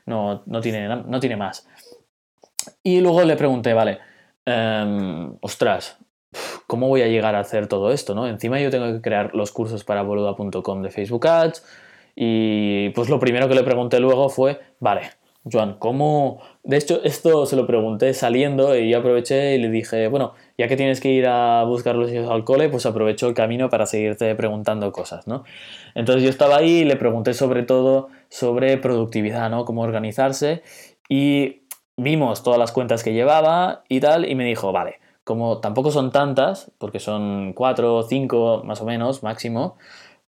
no, 0.04 0.42
no, 0.44 0.60
tiene, 0.60 0.88
no 0.88 1.20
tiene 1.20 1.36
más. 1.36 1.66
Y 2.82 3.00
luego 3.00 3.22
le 3.22 3.36
pregunté, 3.36 3.72
vale, 3.72 4.00
Em, 4.46 5.36
ostras, 5.40 5.98
¿cómo 6.68 6.86
voy 6.86 7.02
a 7.02 7.08
llegar 7.08 7.34
a 7.34 7.40
hacer 7.40 7.66
todo 7.66 7.90
esto? 7.90 8.14
¿no? 8.14 8.28
Encima 8.28 8.60
yo 8.60 8.70
tengo 8.70 8.92
que 8.92 9.00
crear 9.00 9.34
los 9.34 9.50
cursos 9.50 9.82
para 9.82 10.02
boluda.com 10.02 10.82
de 10.82 10.90
Facebook 10.90 11.26
Ads 11.26 11.64
y 12.16 12.88
pues 12.90 13.08
lo 13.08 13.20
primero 13.20 13.46
que 13.46 13.54
le 13.54 13.62
pregunté 13.62 14.00
luego 14.00 14.28
fue, 14.30 14.58
vale, 14.80 15.02
Joan, 15.50 15.76
¿cómo...? 15.78 16.40
De 16.64 16.76
hecho, 16.76 17.00
esto 17.04 17.46
se 17.46 17.54
lo 17.54 17.66
pregunté 17.68 18.12
saliendo 18.14 18.76
y 18.76 18.90
yo 18.90 18.98
aproveché 18.98 19.54
y 19.54 19.58
le 19.58 19.70
dije, 19.70 20.08
bueno, 20.08 20.32
ya 20.58 20.66
que 20.66 20.76
tienes 20.76 21.00
que 21.00 21.10
ir 21.10 21.26
a 21.28 21.62
buscar 21.62 21.94
los 21.94 22.10
hijos 22.10 22.28
al 22.28 22.42
cole, 22.42 22.68
pues 22.68 22.86
aprovecho 22.86 23.28
el 23.28 23.34
camino 23.34 23.70
para 23.70 23.86
seguirte 23.86 24.34
preguntando 24.34 24.90
cosas, 24.90 25.28
¿no? 25.28 25.44
Entonces 25.94 26.24
yo 26.24 26.30
estaba 26.30 26.56
ahí 26.56 26.78
y 26.78 26.84
le 26.84 26.96
pregunté 26.96 27.34
sobre 27.34 27.62
todo 27.62 28.08
sobre 28.28 28.76
productividad, 28.78 29.48
¿no? 29.50 29.64
Cómo 29.64 29.82
organizarse 29.82 30.62
y 31.08 31.62
vimos 31.96 32.42
todas 32.42 32.58
las 32.58 32.72
cuentas 32.72 33.04
que 33.04 33.12
llevaba 33.12 33.84
y 33.88 34.00
tal, 34.00 34.28
y 34.28 34.34
me 34.34 34.44
dijo, 34.44 34.72
vale, 34.72 34.98
como 35.22 35.58
tampoco 35.58 35.90
son 35.90 36.10
tantas, 36.10 36.72
porque 36.78 36.98
son 36.98 37.52
cuatro 37.52 37.96
o 37.96 38.02
cinco 38.02 38.62
más 38.64 38.80
o 38.80 38.84
menos 38.84 39.22
máximo, 39.22 39.76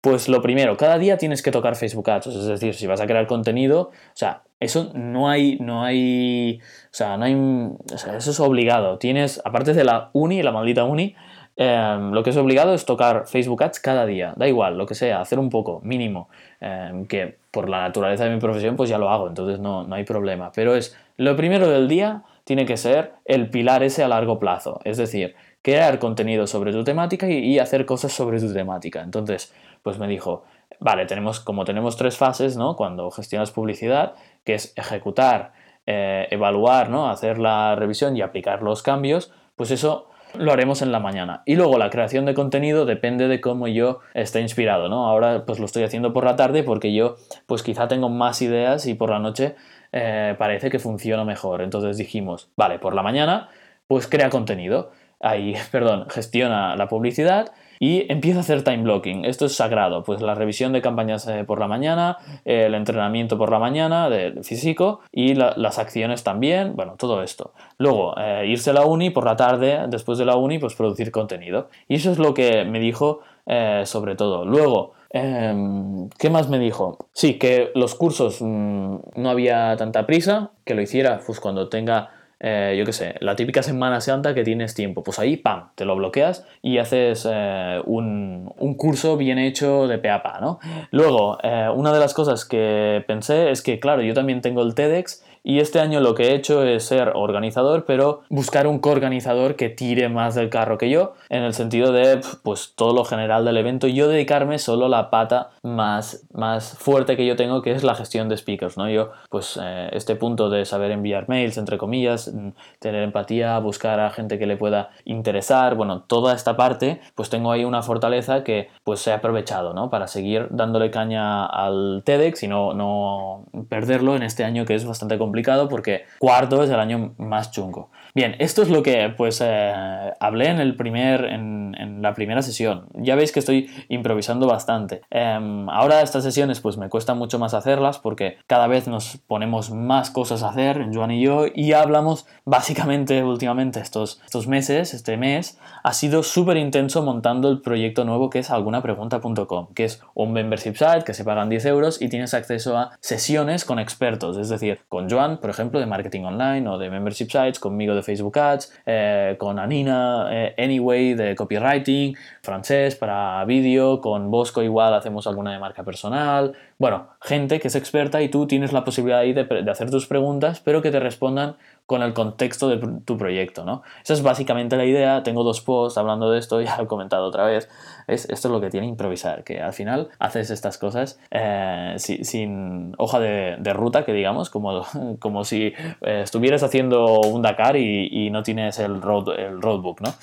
pues 0.08 0.30
lo 0.30 0.42
primero, 0.42 0.78
cada 0.78 0.98
día 0.98 1.18
tienes 1.18 1.42
que 1.42 1.52
tocar 1.52 1.76
Facebook 1.76 2.10
Ads, 2.10 2.28
es 2.28 2.46
decir, 2.46 2.76
si 2.76 2.88
vas 2.88 3.02
a 3.02 3.08
crear 3.08 3.28
contenido, 3.28 3.82
o 3.82 3.92
sea, 4.14 4.44
eso 4.60 4.92
no 4.94 5.30
hay, 5.30 5.58
no 5.60 5.84
hay, 5.84 6.62
o 6.62 6.94
sea, 6.94 7.18
no 7.18 7.26
hay, 7.26 7.36
o 7.36 7.98
sea, 7.98 8.16
eso 8.16 8.32
es 8.32 8.40
obligado. 8.40 8.98
Tienes, 9.00 9.42
aparte 9.44 9.74
de 9.74 9.84
la 9.84 10.10
uni, 10.14 10.42
la 10.42 10.54
maldita 10.54 10.86
uni, 10.86 11.14
Em, 11.60 12.12
lo 12.12 12.22
que 12.22 12.30
es 12.30 12.38
obligado 12.38 12.76
es 12.76 12.86
tocar 12.86 13.26
Facebook 13.26 13.64
Ads 13.64 13.80
cada 13.80 14.06
día, 14.06 14.34
da 14.38 14.48
igual, 14.48 14.78
lo 14.78 14.86
que 14.86 14.94
sea, 14.94 15.22
hacer 15.22 15.40
un 15.40 15.50
poco, 15.50 15.82
mínimo, 15.84 16.30
em, 16.62 17.08
que 17.08 17.40
por 17.50 17.68
la 17.68 17.82
naturaleza 17.82 18.26
de 18.26 18.30
mi 18.30 18.40
profesión 18.40 18.76
pues 18.76 18.92
ya 18.92 19.00
lo 19.00 19.10
hago, 19.10 19.28
entonces 19.28 19.60
no, 19.60 19.84
no 19.84 19.96
hay 19.96 20.04
problema, 20.04 20.52
pero 20.54 20.76
es 20.76 20.96
lo 21.18 21.36
primero 21.36 21.68
del 21.68 21.88
día 21.88 22.22
tiene 22.44 22.68
que 22.68 22.78
ser 22.78 23.14
el 23.26 23.50
pilar 23.50 23.82
ese 23.82 24.04
a 24.04 24.08
largo 24.08 24.38
plazo, 24.38 24.82
es 24.84 24.98
decir, 24.98 25.36
crear 25.68 26.00
contenido 26.00 26.48
sobre 26.48 26.72
tu 26.72 26.86
temática 26.86 27.30
y, 27.30 27.60
hacer 27.60 27.86
cosas 27.86 28.14
sobre 28.14 28.40
tu 28.40 28.54
temática. 28.54 29.02
Entonces, 29.02 29.54
pues 29.84 30.00
me 30.00 30.08
dijo, 30.08 30.46
vale, 30.80 31.06
tenemos, 31.06 31.42
como 31.42 31.66
tenemos 31.66 31.98
tres 31.98 32.16
fases, 32.16 32.56
¿no? 32.56 32.78
Cuando 32.78 33.12
gestionas 33.12 33.52
publicidad, 33.52 34.14
que 34.46 34.54
es 34.54 34.72
ejecutar, 34.78 35.52
eh, 35.86 36.26
evaluar, 36.32 36.90
¿no? 36.90 37.10
Hacer 37.10 37.38
la 37.38 37.76
revisión 37.76 38.16
y 38.16 38.22
aplicar 38.22 38.64
los 38.64 38.82
cambios, 38.82 39.34
pues 39.58 39.72
eso 39.72 40.08
lo 40.38 40.54
haremos 40.54 40.82
en 40.82 40.94
la 40.94 41.02
mañana. 41.02 41.44
Y 41.46 41.58
luego 41.58 41.78
la 41.78 41.90
creación 41.90 42.24
de 42.24 42.34
contenido 42.34 42.86
depende 42.86 43.28
de 43.28 43.42
cómo 43.42 43.68
yo 43.68 44.00
esté 44.14 44.40
inspirado, 44.40 44.88
¿no? 44.88 45.06
Ahora 45.06 45.44
pues 45.46 45.60
lo 45.60 45.66
estoy 45.66 45.84
haciendo 45.84 46.14
por 46.14 46.24
la 46.24 46.38
tarde 46.38 46.64
porque 46.64 46.94
yo 46.94 47.18
pues 47.46 47.62
quizá 47.62 47.90
tengo 47.90 48.08
más 48.08 48.42
ideas 48.42 48.86
y 48.86 48.94
por 48.94 49.10
la 49.10 49.20
noche 49.20 49.56
eh, 49.92 50.34
parece 50.40 50.70
que 50.70 50.80
funciona 50.80 51.26
mejor. 51.26 51.62
Entonces 51.62 51.98
dijimos, 51.98 52.52
vale, 52.56 52.80
por 52.80 52.96
la 52.96 53.04
mañana 53.04 53.50
pues 53.88 54.08
crea 54.08 54.30
contenido. 54.30 54.92
Ahí, 55.20 55.56
perdón, 55.72 56.08
gestiona 56.10 56.76
la 56.76 56.88
publicidad 56.88 57.52
y 57.80 58.12
empieza 58.12 58.40
a 58.40 58.42
hacer 58.42 58.64
time 58.64 58.84
blocking. 58.84 59.26
Esto 59.26 59.46
es 59.46 59.56
sagrado, 59.56 60.04
pues 60.04 60.22
la 60.22 60.34
revisión 60.34 60.74
de 60.74 60.82
campañas 60.82 61.28
eh, 61.28 61.44
por 61.44 61.60
la 61.60 61.68
mañana, 61.68 62.18
el 62.44 62.74
entrenamiento 62.74 63.38
por 63.38 63.52
la 63.52 63.60
mañana 63.60 64.10
de, 64.10 64.42
físico 64.44 65.02
y 65.12 65.36
las 65.36 65.78
acciones 65.78 66.24
también, 66.24 66.76
bueno, 66.76 66.96
todo 66.98 67.22
esto. 67.22 67.54
Luego, 67.78 68.16
eh, 68.18 68.46
irse 68.48 68.72
a 68.72 68.74
la 68.74 68.86
uni 68.86 69.12
por 69.12 69.26
la 69.26 69.36
tarde, 69.36 69.86
después 69.90 70.18
de 70.18 70.26
la 70.26 70.36
uni, 70.38 70.58
pues 70.58 70.74
producir 70.76 71.12
contenido. 71.12 71.70
Y 71.88 71.96
eso 71.96 72.12
es 72.12 72.18
lo 72.18 72.34
que 72.34 72.66
me 72.66 72.80
dijo 72.80 73.22
eh, 73.48 73.84
sobre 73.86 74.16
todo. 74.16 74.46
Luego, 74.46 74.94
em, 75.10 76.10
¿Qué 76.20 76.30
más 76.30 76.50
me 76.50 76.60
dijo? 76.60 76.98
Sí, 77.14 77.40
que 77.40 77.72
los 77.76 77.96
cursos 77.96 78.42
mm, 78.42 78.98
no 79.16 79.30
había 79.30 79.76
tanta 79.78 80.06
prisa, 80.06 80.52
que 80.66 80.76
lo 80.76 80.82
hiciera 80.82 81.22
pues, 81.26 81.40
cuando 81.40 81.70
tenga 81.70 82.12
eh, 82.40 82.76
yo 82.78 82.86
qué 82.86 82.94
sé, 82.94 83.16
la 83.20 83.36
típica 83.36 83.64
Semana 83.64 84.00
Santa 84.00 84.36
que 84.36 84.44
tienes 84.44 84.76
tiempo, 84.76 85.04
pues 85.04 85.18
ahí, 85.18 85.38
¡pam!, 85.38 85.70
te 85.76 85.86
lo 85.86 85.96
bloqueas 85.96 86.46
y 86.62 86.78
haces 86.78 87.28
eh, 87.30 87.82
un, 87.86 88.54
curso 88.78 89.18
bien 89.18 89.40
hecho 89.40 89.88
de 89.88 89.98
pe 89.98 90.10
a 90.10 90.22
pa, 90.22 90.40
¿no? 90.40 90.60
Luego, 90.92 91.40
eh, 91.42 91.68
una 91.74 91.92
de 91.92 92.00
las 92.00 92.14
cosas 92.14 92.46
que 92.46 93.04
pensé 93.08 93.50
es 93.50 93.64
que, 93.64 93.80
claro, 93.80 94.04
yo 94.04 94.14
también 94.14 94.42
tengo 94.42 94.62
el 94.62 94.76
TEDx 94.76 95.24
Y 95.44 95.60
este 95.60 95.80
año 95.80 96.02
lo 96.02 96.14
que 96.14 96.30
he 96.30 96.36
hecho 96.36 96.64
es 96.64 96.84
ser 96.84 97.14
organizador, 97.16 97.86
pero 97.86 98.22
buscar 98.30 98.68
un 98.68 98.80
coorganizador 98.80 99.56
que 99.56 99.70
tire 99.70 100.10
más 100.10 100.36
del 100.36 100.50
carro 100.50 100.78
que 100.78 100.90
yo, 100.90 101.14
en 101.30 101.44
el 101.44 101.54
sentido 101.54 101.92
de 101.94 102.20
pues 102.44 102.74
todo 102.76 102.94
lo 102.94 103.06
general 103.06 103.46
del 103.46 103.56
evento, 103.56 103.88
yo 103.88 104.10
dedicarme 104.10 104.60
solo 104.60 104.88
a 104.88 104.90
la 104.90 105.10
pata 105.10 105.52
más, 105.64 106.26
más 106.34 106.78
fuerte 106.78 107.16
que 107.16 107.26
yo 107.26 107.38
tengo, 107.38 107.62
que 107.62 107.72
es 107.72 107.84
la 107.84 107.96
gestión 107.96 108.28
de 108.28 108.36
speakers, 108.36 108.78
¿no? 108.78 108.90
Yo, 108.90 109.12
pues 109.30 109.58
eh, 109.62 109.90
este 109.94 110.16
punto 110.16 110.50
de 110.50 110.66
saber 110.66 110.92
enviar 110.92 111.30
mails, 111.30 111.58
entre 111.58 111.78
comillas, 111.78 112.34
mm, 112.34 112.50
tener 112.80 113.04
empatía, 113.04 113.58
buscar 113.60 114.00
a 114.00 114.10
gente 114.10 114.38
que 114.38 114.48
le 114.48 114.58
pueda 114.58 114.90
interesar, 115.06 115.76
bueno, 115.76 116.02
toda 116.02 116.36
esta 116.36 116.58
parte, 116.58 117.00
pues 117.16 117.30
tengo 117.30 117.52
ahí 117.52 117.64
una 117.64 117.82
fortaleza 117.84 118.44
que 118.44 118.70
pues 118.84 119.06
he 119.08 119.14
aprovechado, 119.14 119.74
¿no? 119.74 119.90
Para 119.90 120.08
seguir 120.08 120.48
dándole 120.52 120.92
caña 120.92 121.46
al 121.46 122.02
TEDx 122.04 122.44
y 122.44 122.48
no, 122.50 122.74
no 122.74 123.46
perderlo 123.70 124.16
en 124.16 124.24
este 124.24 124.44
año 124.44 124.66
que 124.66 124.76
es 124.76 124.86
bastante 124.86 125.18
complicado 125.18 125.37
porque 125.68 126.06
cuarto 126.20 126.64
es 126.64 126.70
el 126.70 126.80
año 126.80 127.14
más 127.18 127.52
chungo. 127.52 127.90
Bien, 128.18 128.36
esto 128.40 128.64
es 128.64 128.70
lo 128.70 128.82
que 128.82 129.14
pues 129.16 129.44
eh, 129.46 130.12
hablé 130.20 130.48
en, 130.48 130.60
el 130.60 130.76
primer, 130.76 131.24
en, 131.26 132.02
la 132.02 132.16
primera 132.16 132.42
sesión. 132.42 132.88
Ya 132.96 133.16
veis 133.16 133.32
que 133.32 133.38
estoy 133.38 133.70
improvisando 133.90 134.48
bastante. 134.48 135.02
Em, 135.12 135.70
ahora 135.70 136.02
estas 136.02 136.24
sesiones 136.24 136.60
pues 136.60 136.78
me 136.78 136.90
cuesta 136.90 137.14
mucho 137.14 137.38
más 137.38 137.54
hacerlas 137.54 138.00
porque 138.00 138.38
cada 138.48 138.66
vez 138.66 138.88
nos 138.88 139.18
ponemos 139.28 139.70
más 139.70 140.10
cosas 140.10 140.42
a 140.42 140.50
hacer, 140.50 140.88
Joan 140.92 141.12
y 141.12 141.22
yo, 141.22 141.46
y 141.54 141.74
hablamos 141.74 142.26
básicamente 142.44 143.24
últimamente 143.24 143.82
estos, 143.82 144.20
estos 144.26 144.48
meses, 144.48 144.96
este 144.96 145.16
mes, 145.16 145.60
ha 145.84 145.94
sido 145.94 146.24
súper 146.24 146.58
intenso 146.58 147.04
montando 147.04 147.52
el 147.52 147.62
proyecto 147.62 148.04
nuevo 148.04 148.32
que 148.32 148.40
es 148.40 148.50
algunapregunta.com, 148.50 149.68
que 149.76 149.86
es 149.86 150.02
un 150.16 150.34
membership 150.34 150.76
site 150.76 151.04
que 151.06 151.14
se 151.14 151.24
pagan 151.24 151.50
10 151.50 151.66
euros 151.66 152.02
y 152.02 152.10
tienes 152.10 152.34
acceso 152.34 152.78
a 152.78 152.98
sesiones 153.00 153.64
con 153.64 153.78
expertos, 153.78 154.38
es 154.38 154.50
decir, 154.50 154.80
con 154.90 155.08
Joan, 155.08 155.38
por 155.38 155.52
ejemplo, 155.52 155.80
de 155.80 155.86
marketing 155.86 156.24
online 156.24 156.68
o 156.68 156.80
de 156.80 156.90
membership 156.90 157.30
sites, 157.30 157.60
conmigo 157.60 157.94
de 157.94 158.07
Facebook 158.08 158.40
Ads, 158.40 158.74
eh, 158.86 159.36
con 159.38 159.60
Anina 159.60 160.30
eh, 160.32 160.56
Anyway 160.58 161.14
de 161.14 161.36
copywriting, 161.36 162.16
francés 162.42 162.96
para 162.96 163.44
vídeo, 163.46 164.02
con 164.02 164.32
Bosco 164.32 164.64
igual 164.64 164.94
hacemos 164.94 165.28
alguna 165.28 165.52
de 165.52 165.60
marca 165.60 165.84
personal. 165.84 166.54
Bueno, 166.80 167.10
gente 167.22 167.60
que 167.60 167.68
es 167.68 167.76
experta 167.76 168.22
y 168.22 168.30
tú 168.30 168.48
tienes 168.48 168.72
la 168.72 168.84
posibilidad 168.84 169.20
ahí 169.20 169.34
de, 169.34 169.44
de 169.44 169.72
hacer 169.72 169.92
tus 169.92 170.08
preguntas, 170.08 170.62
pero 170.64 170.82
que 170.82 170.92
te 170.92 171.00
respondan 171.00 171.56
con 171.88 172.04
el 172.04 172.14
contexto 172.14 172.68
de 172.68 172.78
tu 173.06 173.18
proyecto, 173.18 173.64
¿no? 173.64 173.82
Esa 174.04 174.14
es 174.14 174.22
básicamente 174.22 174.76
la 174.76 174.84
idea. 174.84 175.24
Tengo 175.24 175.44
dos 175.44 175.62
posts 175.62 175.98
hablando 175.98 176.30
de 176.30 176.38
esto, 176.38 176.62
ya 176.62 176.78
lo 176.78 176.84
he 176.84 176.88
comentado 176.88 177.26
otra 177.26 177.46
vez. 177.46 177.70
Es, 178.08 178.30
esto 178.30 178.50
es 178.50 178.52
lo 178.52 178.62
que 178.62 178.70
tiene 178.70 178.88
improvisar, 178.88 179.46
que 179.46 179.62
al 179.62 179.74
final 179.74 180.10
haces 180.20 180.50
estas 180.50 180.78
cosas 180.78 181.18
eh, 181.32 181.96
sin, 181.98 182.94
hoja 182.98 183.20
de, 183.20 183.74
ruta, 183.74 184.04
que 184.04 184.12
digamos, 184.12 184.50
como, 184.50 184.86
como 185.20 185.46
si 185.46 185.74
eh, 186.02 186.22
estuvieras 186.24 186.62
haciendo 186.62 187.22
un 187.22 187.42
Dakar 187.42 187.78
y, 187.78 188.30
no 188.30 188.44
tienes 188.44 188.80
el, 188.80 189.02
road, 189.02 189.40
el 189.40 189.62
roadbook, 189.62 190.02
¿no? 190.02 190.14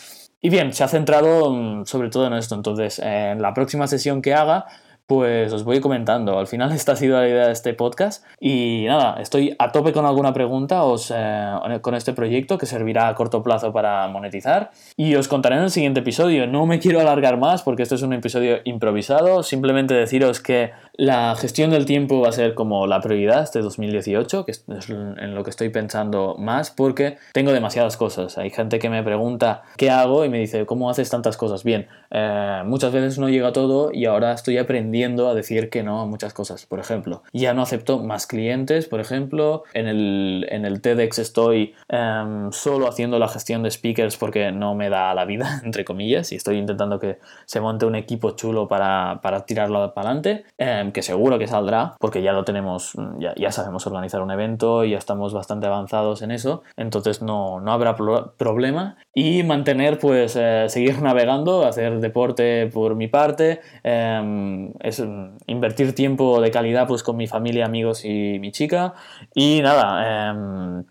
Y 0.42 0.50
bien, 0.50 0.74
se 0.74 0.84
ha 0.84 0.88
centrado 0.88 1.50
mm, 1.50 1.86
sobre 1.86 2.10
todo 2.10 2.26
en 2.26 2.34
esto. 2.34 2.54
Entonces, 2.54 2.98
en 2.98 3.40
la 3.40 3.54
próxima 3.54 3.86
sesión 3.86 4.20
que 4.20 4.34
haga, 4.34 4.66
pues 5.06 5.52
os 5.52 5.64
voy 5.64 5.80
comentando. 5.80 6.38
Al 6.38 6.46
final 6.46 6.72
esta 6.74 6.92
ha 6.92 6.96
sido 6.96 7.18
la 7.18 7.28
idea 7.28 7.46
de 7.46 7.52
este 7.52 7.74
podcast 7.74 8.24
y 8.40 8.84
nada, 8.86 9.20
estoy 9.20 9.54
a 9.58 9.72
tope 9.72 9.92
con 9.92 10.06
alguna 10.06 10.32
pregunta 10.32 10.82
os, 10.84 11.12
eh, 11.14 11.78
con 11.80 11.94
este 11.94 12.12
proyecto 12.12 12.58
que 12.58 12.66
servirá 12.66 13.08
a 13.08 13.14
corto 13.14 13.42
plazo 13.42 13.72
para 13.72 14.06
monetizar 14.08 14.70
y 14.96 15.14
os 15.14 15.28
contaré 15.28 15.56
en 15.56 15.62
el 15.62 15.70
siguiente 15.70 16.00
episodio. 16.00 16.46
No 16.46 16.66
me 16.66 16.78
quiero 16.78 17.00
alargar 17.00 17.38
más 17.38 17.62
porque 17.62 17.82
esto 17.82 17.94
es 17.94 18.02
un 18.02 18.12
episodio 18.12 18.58
improvisado, 18.64 19.42
simplemente 19.42 19.94
deciros 19.94 20.40
que 20.40 20.72
la 20.96 21.34
gestión 21.34 21.70
del 21.70 21.86
tiempo 21.86 22.20
va 22.20 22.28
a 22.28 22.32
ser 22.32 22.54
como 22.54 22.86
la 22.86 23.00
prioridad 23.00 23.42
este 23.42 23.60
2018, 23.60 24.44
que 24.44 24.52
es 24.52 24.64
en 24.68 25.34
lo 25.34 25.42
que 25.42 25.50
estoy 25.50 25.68
pensando 25.68 26.36
más 26.38 26.70
porque 26.70 27.18
tengo 27.32 27.52
demasiadas 27.52 27.96
cosas. 27.96 28.38
Hay 28.38 28.50
gente 28.50 28.78
que 28.78 28.88
me 28.88 29.02
pregunta 29.02 29.62
qué 29.76 29.90
hago 29.90 30.24
y 30.24 30.28
me 30.28 30.38
dice, 30.38 30.66
¿cómo 30.66 30.90
haces 30.90 31.10
tantas 31.10 31.36
cosas? 31.36 31.64
Bien, 31.64 31.88
eh, 32.10 32.62
muchas 32.64 32.92
veces 32.92 33.18
no 33.18 33.28
llega 33.28 33.52
todo 33.52 33.90
y 33.92 34.04
ahora 34.04 34.32
estoy 34.32 34.58
aprendiendo 34.58 35.28
a 35.28 35.34
decir 35.34 35.68
que 35.68 35.82
no 35.82 36.00
a 36.00 36.06
muchas 36.06 36.32
cosas. 36.32 36.64
Por 36.66 36.78
ejemplo, 36.78 37.24
ya 37.32 37.54
no 37.54 37.62
acepto 37.62 37.98
más 37.98 38.26
clientes, 38.26 38.86
por 38.86 39.00
ejemplo, 39.00 39.64
en 39.74 39.88
el, 39.88 40.46
en 40.50 40.64
el 40.64 40.80
TEDx 40.80 41.18
estoy 41.18 41.74
em, 41.88 42.52
solo 42.52 42.88
haciendo 42.88 43.18
la 43.18 43.28
gestión 43.28 43.64
de 43.64 43.70
speakers 43.70 44.16
porque 44.16 44.52
no 44.52 44.76
me 44.76 44.90
da 44.90 45.12
la 45.14 45.24
vida, 45.24 45.60
entre 45.64 45.84
comillas, 45.84 46.30
y 46.30 46.36
estoy 46.36 46.58
intentando 46.58 47.00
que 47.00 47.18
se 47.46 47.60
monte 47.60 47.84
un 47.84 47.96
equipo 47.96 48.30
chulo 48.30 48.68
para, 48.68 49.18
para 49.22 49.44
tirarlo 49.44 49.92
para 49.92 50.10
adelante. 50.10 50.44
Em, 50.84 50.92
que 50.92 51.02
seguro 51.02 51.38
que 51.38 51.46
saldrá, 51.46 51.94
porque 51.98 52.22
ya 52.22 52.32
lo 52.32 52.44
tenemos, 52.44 52.92
ya, 53.18 53.34
ya, 53.36 53.50
sabemos 53.50 53.86
organizar 53.86 54.22
un 54.22 54.30
evento 54.30 54.84
ya 54.84 54.98
estamos 54.98 55.32
bastante 55.32 55.66
avanzados 55.66 56.22
en 56.22 56.30
eso, 56.30 56.62
entonces 56.76 57.22
no, 57.22 57.60
no 57.60 57.72
habrá 57.72 57.96
problema. 57.96 58.96
Y 59.14 59.42
mantener, 59.42 59.98
pues, 59.98 60.36
eh, 60.36 60.66
seguir 60.68 61.00
navegando, 61.02 61.66
hacer 61.66 62.00
deporte 62.00 62.66
por 62.72 62.96
mi 62.96 63.08
parte, 63.08 63.60
em, 63.82 64.72
es 64.80 65.02
invertir 65.46 65.94
tiempo 65.94 66.40
de 66.40 66.50
calidad 66.50 66.86
pues 66.88 67.02
con 67.02 67.16
mi 67.16 67.26
familia, 67.26 67.66
amigos 67.66 68.04
y 68.04 68.38
mi 68.40 68.52
chica. 68.52 68.94
Y 69.34 69.60
nada, 69.62 70.30
em, 70.30 70.84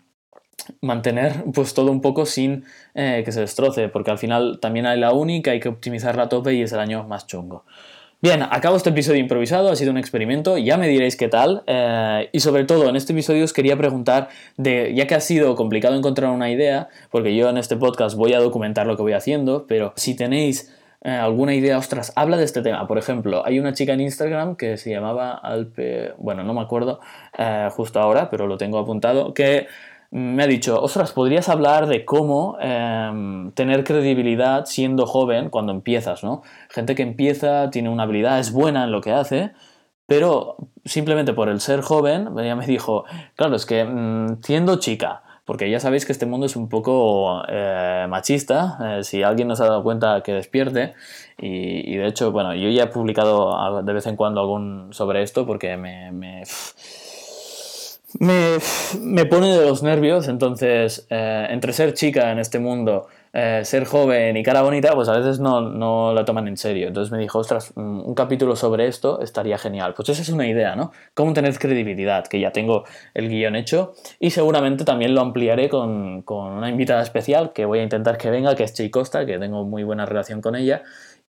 mantener 0.80 1.44
pues 1.52 1.74
todo 1.74 1.90
un 1.90 2.00
poco 2.00 2.26
sin 2.26 2.64
eh, 2.94 3.22
que 3.24 3.32
se 3.32 3.40
destroce, 3.40 3.88
porque 3.88 4.10
al 4.10 4.18
final 4.18 4.58
también 4.60 4.86
hay 4.86 4.98
la 4.98 5.12
única, 5.12 5.50
hay 5.50 5.60
que 5.60 5.68
optimizarla 5.68 6.24
a 6.24 6.28
tope 6.28 6.54
y 6.54 6.62
es 6.62 6.72
el 6.72 6.80
año 6.80 7.04
más 7.04 7.26
chungo. 7.26 7.64
Bien, 8.24 8.42
acabo 8.42 8.74
este 8.78 8.88
episodio 8.88 9.20
improvisado, 9.20 9.68
ha 9.68 9.76
sido 9.76 9.90
un 9.90 9.98
experimento, 9.98 10.56
ya 10.56 10.78
me 10.78 10.88
diréis 10.88 11.14
qué 11.14 11.28
tal. 11.28 11.62
Eh, 11.66 12.30
y 12.32 12.40
sobre 12.40 12.64
todo, 12.64 12.88
en 12.88 12.96
este 12.96 13.12
episodio 13.12 13.44
os 13.44 13.52
quería 13.52 13.76
preguntar, 13.76 14.30
de, 14.56 14.94
ya 14.94 15.06
que 15.06 15.14
ha 15.14 15.20
sido 15.20 15.54
complicado 15.56 15.94
encontrar 15.94 16.30
una 16.30 16.50
idea, 16.50 16.88
porque 17.10 17.36
yo 17.36 17.50
en 17.50 17.58
este 17.58 17.76
podcast 17.76 18.16
voy 18.16 18.32
a 18.32 18.40
documentar 18.40 18.86
lo 18.86 18.96
que 18.96 19.02
voy 19.02 19.12
haciendo, 19.12 19.66
pero 19.66 19.92
si 19.96 20.16
tenéis 20.16 20.74
eh, 21.02 21.10
alguna 21.10 21.54
idea, 21.54 21.76
ostras, 21.76 22.14
habla 22.16 22.38
de 22.38 22.44
este 22.44 22.62
tema. 22.62 22.86
Por 22.86 22.96
ejemplo, 22.96 23.44
hay 23.44 23.58
una 23.60 23.74
chica 23.74 23.92
en 23.92 24.00
Instagram 24.00 24.56
que 24.56 24.78
se 24.78 24.88
llamaba 24.88 25.34
Alpe, 25.34 26.14
bueno, 26.16 26.44
no 26.44 26.54
me 26.54 26.62
acuerdo 26.62 27.00
eh, 27.36 27.68
justo 27.72 28.00
ahora, 28.00 28.30
pero 28.30 28.46
lo 28.46 28.56
tengo 28.56 28.78
apuntado, 28.78 29.34
que 29.34 29.66
me 30.14 30.44
ha 30.44 30.46
dicho, 30.46 30.80
ostras, 30.80 31.10
podrías 31.10 31.48
hablar 31.48 31.88
de 31.88 32.04
cómo 32.04 32.56
em, 32.60 33.50
tener 33.50 33.82
credibilidad 33.82 34.64
siendo 34.64 35.06
joven 35.06 35.50
cuando 35.50 35.72
empiezas, 35.72 36.22
¿no? 36.22 36.42
Gente 36.68 36.94
que 36.94 37.02
empieza, 37.02 37.68
tiene 37.70 37.88
una 37.88 38.04
habilidad, 38.04 38.38
es 38.38 38.52
buena 38.52 38.84
en 38.84 38.92
lo 38.92 39.00
que 39.00 39.10
hace, 39.10 39.50
pero 40.06 40.56
simplemente 40.84 41.32
por 41.32 41.48
el 41.48 41.60
ser 41.60 41.80
joven, 41.80 42.28
ella 42.38 42.54
me 42.54 42.64
dijo, 42.64 43.04
claro, 43.34 43.56
es 43.56 43.66
que 43.66 43.84
mm, 43.84 44.40
siendo 44.40 44.76
chica, 44.78 45.24
porque 45.44 45.68
ya 45.68 45.80
sabéis 45.80 46.06
que 46.06 46.12
este 46.12 46.26
mundo 46.26 46.46
es 46.46 46.54
un 46.54 46.68
poco 46.68 47.42
eh, 47.48 48.06
machista, 48.08 48.98
eh, 49.00 49.02
si 49.02 49.24
alguien 49.24 49.48
nos 49.48 49.60
ha 49.60 49.64
dado 49.66 49.82
cuenta 49.82 50.22
que 50.22 50.32
despierte, 50.32 50.94
y, 51.38 51.96
de 51.96 52.06
hecho, 52.06 52.30
bueno, 52.30 52.54
yo 52.54 52.68
ya 52.70 52.84
he 52.84 52.86
publicado 52.86 53.82
de 53.82 53.92
vez 53.92 54.06
en 54.06 54.14
cuando 54.14 54.40
algún 54.40 54.92
sobre 54.92 55.22
esto 55.22 55.44
porque 55.44 55.76
me 55.76 56.12
me, 56.12 56.44
me, 58.20 59.24
pone 59.26 59.56
de 59.56 59.66
los 59.66 59.82
nervios, 59.82 60.28
entonces 60.28 61.06
eh, 61.10 61.46
entre 61.50 61.72
ser 61.72 61.94
chica 61.94 62.30
en 62.30 62.38
este 62.38 62.58
mundo, 62.58 63.08
eh, 63.32 63.62
ser 63.64 63.84
joven 63.84 64.36
y 64.36 64.42
cara 64.42 64.62
bonita, 64.62 64.94
pues 64.94 65.08
a 65.08 65.16
veces 65.16 65.40
no, 65.40 65.60
no 65.60 66.14
la 66.14 66.24
toman 66.24 66.46
en 66.46 66.56
serio. 66.56 66.86
Entonces 66.86 67.10
me 67.10 67.18
dijo, 67.18 67.40
ostras, 67.40 67.72
mm, 67.74 68.00
un 68.06 68.14
capítulo 68.14 68.54
sobre 68.54 68.86
esto 68.86 69.20
estaría 69.20 69.58
genial. 69.58 69.94
Pues 69.94 70.08
esa 70.10 70.22
es 70.22 70.28
una 70.28 70.46
idea, 70.46 70.76
¿no? 70.76 70.92
Cómo 71.14 71.32
tener 71.32 71.58
credibilidad, 71.58 72.26
que 72.26 72.38
ya 72.38 72.52
tengo 72.52 72.84
el 73.14 73.28
guion 73.28 73.56
hecho 73.56 73.94
y 74.20 74.30
seguramente 74.30 74.84
también 74.84 75.14
lo 75.14 75.20
ampliaré 75.20 75.68
con, 75.68 76.22
con 76.22 76.52
una 76.52 76.68
invitada 76.68 77.02
especial 77.02 77.52
que 77.52 77.64
voy 77.64 77.80
a 77.80 77.82
intentar 77.82 78.16
que 78.18 78.30
venga, 78.30 78.54
que 78.54 78.62
es 78.62 78.74
Chey 78.74 78.90
Costa, 78.90 79.26
que 79.26 79.38
tengo 79.38 79.64
muy 79.64 79.82
buena 79.82 80.06
relación 80.06 80.40
con 80.40 80.54
ella 80.54 80.82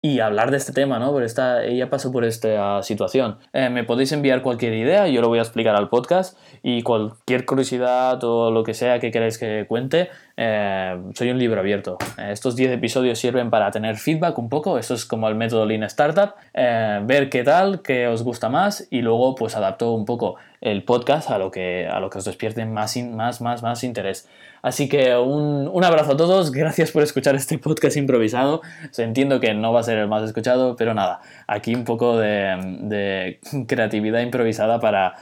y 0.04 0.20
hablar 0.20 0.50
de 0.50 0.58
este 0.58 0.74
tema, 0.74 0.98
¿no? 0.98 1.12
Porque 1.12 1.24
esta, 1.24 1.64
ella 1.64 1.88
pasó 1.88 2.12
por 2.12 2.26
esta 2.26 2.82
situación. 2.82 3.38
Eh, 3.54 3.70
me 3.70 3.84
podéis 3.84 4.12
enviar 4.12 4.42
cualquier 4.42 4.74
idea, 4.74 5.08
yo 5.08 5.22
lo 5.22 5.28
voy 5.28 5.38
a 5.38 5.40
explicar 5.40 5.74
al 5.76 5.88
podcast 5.88 6.38
y 6.62 6.82
cualquier 6.82 7.46
curiosidad 7.46 8.22
o 8.22 8.50
lo 8.50 8.64
que 8.64 8.74
sea 8.74 9.00
que 9.00 9.10
queráis 9.10 9.38
que 9.38 9.64
cuente, 9.66 10.10
eh, 10.36 10.96
soy 11.14 11.30
un 11.30 11.38
libro 11.38 11.60
abierto. 11.60 11.98
Eh, 12.18 12.30
estos 12.32 12.56
10 12.56 12.72
episodios 12.72 13.18
sirven 13.18 13.50
para 13.50 13.70
tener 13.70 13.96
feedback 13.96 14.38
un 14.38 14.48
poco, 14.48 14.78
esto 14.78 14.94
es 14.94 15.04
como 15.04 15.28
el 15.28 15.34
método 15.34 15.66
Lean 15.66 15.82
Startup, 15.84 16.34
ver 16.54 17.30
qué 17.30 17.44
tal, 17.44 17.82
qué 17.82 18.08
os 18.08 18.22
gusta 18.22 18.48
más 18.48 18.86
y 18.90 19.02
luego 19.02 19.34
pues 19.34 19.56
adapto 19.56 19.92
un 19.92 20.04
poco 20.04 20.36
el 20.60 20.82
podcast 20.82 21.30
a 21.30 21.38
lo 21.38 21.50
que, 21.50 21.86
a 21.86 22.00
lo 22.00 22.10
que 22.10 22.18
os 22.18 22.24
despierte 22.24 22.64
más, 22.64 22.96
más, 22.96 23.40
más, 23.40 23.62
más 23.62 23.84
interés. 23.84 24.28
Así 24.62 24.88
que 24.88 25.14
un, 25.14 25.68
un, 25.70 25.84
abrazo 25.84 26.12
a 26.12 26.16
todos, 26.16 26.50
gracias 26.50 26.90
por 26.90 27.02
escuchar 27.02 27.34
este 27.34 27.58
podcast 27.58 27.98
improvisado. 27.98 28.62
entiendo 28.96 29.38
que 29.38 29.52
no 29.52 29.74
va 29.74 29.80
a 29.80 29.82
ser 29.82 29.98
el 29.98 30.08
más 30.08 30.22
escuchado, 30.24 30.74
pero 30.74 30.94
nada, 30.94 31.20
aquí 31.46 31.74
un 31.74 31.84
poco 31.84 32.16
de, 32.16 32.56
de 32.80 33.40
creatividad 33.68 34.20
improvisada 34.20 34.80
para 34.80 35.16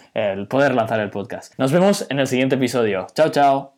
poder 0.49 0.75
lanzar 0.75 1.01
el 1.01 1.11
podcast. 1.11 1.59
Nos 1.59 1.73
vemos 1.73 2.07
en 2.09 2.21
el 2.21 2.29
siguiente 2.29 2.55
episodio. 2.55 3.09
Chao, 3.15 3.31
chao. 3.31 3.73